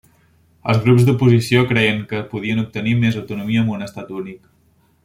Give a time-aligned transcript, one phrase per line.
[0.71, 4.43] Els grups d'oposició creien que podien obtenir més autonomia amb un estat únic.